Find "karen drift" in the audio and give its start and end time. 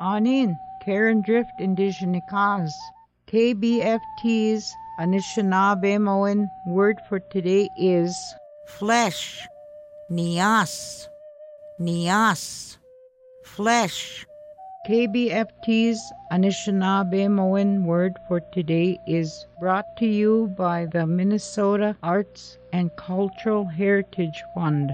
0.80-1.58